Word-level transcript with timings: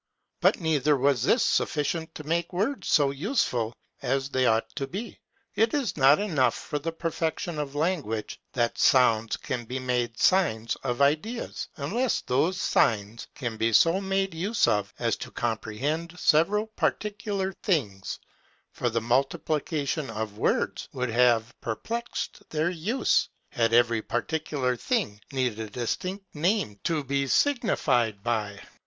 But 0.39 0.59
neither 0.59 0.97
was 0.97 1.21
this 1.21 1.43
sufficient 1.43 2.15
to 2.15 2.23
make 2.23 2.51
words 2.53 2.87
so 2.87 3.11
useful 3.11 3.71
as 4.01 4.29
they 4.29 4.47
ought 4.47 4.75
to 4.77 4.87
be. 4.87 5.19
It 5.53 5.75
is 5.75 5.95
not 5.95 6.17
enough 6.17 6.55
for 6.55 6.79
the 6.79 6.91
perfection 6.91 7.59
of 7.59 7.75
language, 7.75 8.39
that 8.53 8.79
sounds 8.79 9.37
can 9.37 9.63
be 9.65 9.77
made 9.77 10.17
signs 10.19 10.75
of 10.77 11.03
ideas, 11.03 11.67
unless 11.77 12.21
those 12.21 12.59
signs 12.59 13.27
can 13.35 13.57
be 13.57 13.71
so 13.73 14.01
made 14.01 14.33
use 14.33 14.67
of 14.67 14.91
as 14.97 15.15
to 15.17 15.29
comprehend 15.29 16.17
several 16.17 16.65
particular 16.65 17.53
things: 17.61 18.17
for 18.71 18.89
the 18.89 19.01
multiplication 19.01 20.09
of 20.09 20.35
words 20.39 20.89
would 20.93 21.09
have 21.11 21.53
perplexed 21.61 22.41
their 22.49 22.71
use, 22.71 23.29
had 23.51 23.71
every 23.71 24.01
particular 24.01 24.75
thing 24.75 25.21
need 25.31 25.59
of 25.59 25.67
a 25.67 25.69
distinct 25.69 26.25
name 26.33 26.79
to 26.85 27.03
be 27.03 27.27
signified 27.27 28.23
by. 28.23 28.59